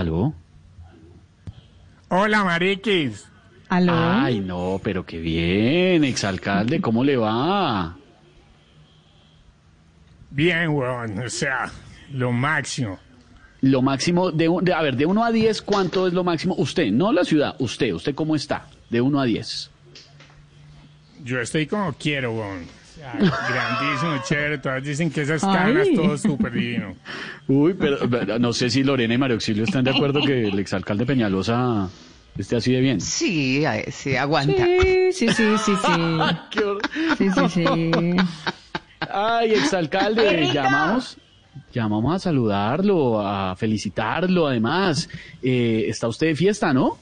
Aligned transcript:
¿Aló? 0.00 0.32
Hola, 2.08 2.42
Mariquis. 2.42 3.28
¿Aló? 3.68 3.92
Ay, 3.94 4.40
no, 4.40 4.80
pero 4.82 5.04
qué 5.04 5.18
bien, 5.20 6.04
exalcalde, 6.04 6.80
¿cómo 6.80 7.04
le 7.04 7.18
va? 7.18 7.96
Bien, 10.30 10.70
weón. 10.70 11.18
O 11.18 11.28
sea, 11.28 11.70
lo 12.12 12.32
máximo. 12.32 12.98
Lo 13.60 13.82
máximo, 13.82 14.30
de, 14.30 14.48
un- 14.48 14.64
de- 14.64 14.72
a 14.72 14.80
ver, 14.80 14.96
de 14.96 15.04
1 15.04 15.22
a 15.22 15.30
10, 15.30 15.60
¿cuánto 15.60 16.06
es 16.06 16.14
lo 16.14 16.24
máximo? 16.24 16.54
Usted, 16.56 16.90
no 16.90 17.12
la 17.12 17.24
ciudad, 17.24 17.54
usted, 17.58 17.92
¿usted 17.92 18.14
cómo 18.14 18.34
está? 18.34 18.66
De 18.88 19.02
1 19.02 19.20
a 19.20 19.24
10. 19.26 19.70
Yo 21.24 21.40
estoy 21.40 21.66
como 21.66 21.92
quiero, 21.92 22.32
weón. 22.32 22.64
Grandísimo, 23.00 24.22
chévere. 24.24 24.58
Todas 24.58 24.82
dicen 24.82 25.10
que 25.10 25.22
esas 25.22 25.40
canas, 25.42 25.86
Ay. 25.88 25.94
todo 25.94 26.16
súper 26.18 26.52
divino. 26.52 26.94
Uy, 27.48 27.74
pero, 27.74 27.98
pero 28.08 28.38
no 28.38 28.52
sé 28.52 28.70
si 28.70 28.82
Lorena 28.82 29.14
y 29.14 29.18
Mario 29.18 29.34
Auxilio 29.34 29.64
están 29.64 29.84
de 29.84 29.90
acuerdo 29.90 30.20
que 30.22 30.48
el 30.48 30.58
exalcalde 30.58 31.06
Peñalosa 31.06 31.88
esté 32.38 32.56
así 32.56 32.72
de 32.72 32.80
bien. 32.80 33.00
Sí, 33.00 33.64
ay, 33.64 33.84
sí, 33.90 34.16
aguanta. 34.16 34.64
Sí, 34.64 35.12
sí, 35.12 35.28
sí, 35.28 35.44
sí, 35.64 35.72
sí. 35.84 35.92
Sí, 37.18 37.30
sí, 37.30 37.48
sí. 37.48 37.64
Ay, 39.12 39.52
exalcalde, 39.52 40.50
llamamos, 40.52 41.16
llamamos 41.72 42.14
a 42.14 42.18
saludarlo, 42.18 43.20
a 43.26 43.56
felicitarlo, 43.56 44.46
además. 44.46 45.08
Eh, 45.42 45.84
está 45.88 46.08
usted 46.08 46.28
de 46.28 46.34
fiesta, 46.34 46.72
¿no? 46.72 46.98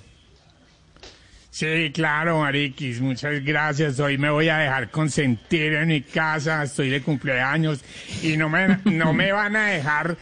Sí, 1.59 1.91
claro, 1.93 2.39
Mariquis. 2.39 3.01
Muchas 3.01 3.43
gracias. 3.43 3.99
Hoy 3.99 4.17
me 4.17 4.31
voy 4.31 4.49
a 4.49 4.59
dejar 4.59 4.93
consentir 4.93 5.73
en 5.73 5.89
mi 5.89 6.03
casa. 6.03 6.63
Estoy 6.63 6.89
de 6.89 7.03
cumpleaños. 7.03 7.81
Y 8.23 8.37
no 8.37 8.49
me, 8.49 8.79
no 8.85 9.13
me 9.13 9.33
van 9.33 9.57
a 9.57 9.67
dejar 9.67 10.17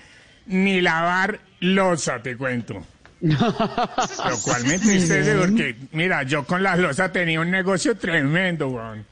ni 0.47 0.81
lavar 0.81 1.39
losa, 1.61 2.23
te 2.23 2.39
cuento. 2.39 2.83
Lo 3.20 4.39
cual 4.45 4.64
me 4.64 4.77
entristece 4.77 5.34
porque, 5.34 5.77
mira, 5.92 6.23
yo 6.23 6.47
con 6.47 6.62
la 6.62 6.75
losa 6.75 7.12
tenía 7.12 7.39
un 7.39 7.51
negocio 7.51 7.98
tremendo, 7.98 8.69
weón. 8.69 9.05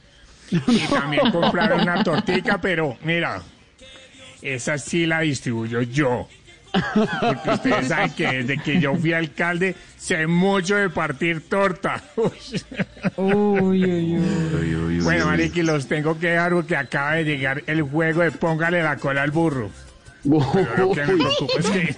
Y 0.49 0.79
también 0.87 1.29
compraron 1.31 1.81
una 1.81 2.03
tortica, 2.03 2.59
pero 2.59 2.97
mira, 3.03 3.39
esa 4.41 4.79
sí 4.79 5.05
la 5.05 5.19
distribuyo 5.19 5.83
yo. 5.83 6.27
Porque 6.93 7.49
ustedes 7.49 7.87
saben 7.87 8.11
que 8.11 8.27
desde 8.27 8.57
que 8.57 8.79
yo 8.79 8.95
fui 8.95 9.13
alcalde 9.13 9.75
sé 9.97 10.27
mucho 10.27 10.75
de 10.75 10.89
partir 10.89 11.47
torta. 11.47 12.01
Uy, 12.15 12.33
uy, 13.17 14.17
uy. 14.17 14.99
bueno, 15.01 15.25
Mariqui, 15.27 15.63
los 15.63 15.87
tengo 15.87 16.17
que 16.19 16.27
dejar 16.31 16.53
porque 16.53 16.75
acaba 16.75 17.13
de 17.13 17.23
llegar 17.23 17.63
el 17.67 17.81
juego 17.81 18.21
de 18.21 18.31
póngale 18.31 18.81
la 18.83 18.97
cola 18.97 19.23
al 19.23 19.31
burro. 19.31 19.69
Pero 20.23 20.75
lo 20.77 20.91
que 20.91 21.05
me 21.05 21.17
preocupa 21.17 21.59
es 21.59 21.69
que 21.69 21.95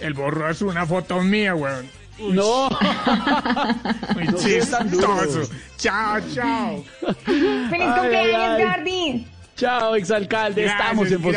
el 0.00 0.14
burro 0.14 0.50
es 0.50 0.62
una 0.62 0.86
foto 0.86 1.22
mía, 1.22 1.54
weón. 1.54 1.88
No. 2.18 2.68
Muy 4.14 4.24
No 4.24 4.38
chistoso. 4.38 5.50
Chao, 5.76 6.20
chao. 6.34 6.84
¡Feliz 7.24 7.88
cumpleaños. 7.94 8.58
Gardi! 8.58 9.26
Chao, 9.56 9.94
exalcalde, 9.96 10.62
Gracias, 10.62 10.80
estamos 10.80 11.12
en 11.12 11.22
Voz 11.22 11.36